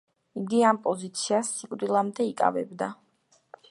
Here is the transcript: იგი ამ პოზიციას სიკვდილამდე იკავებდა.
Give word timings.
იგი 0.43 0.61
ამ 0.69 0.79
პოზიციას 0.87 1.53
სიკვდილამდე 1.59 2.29
იკავებდა. 2.35 2.93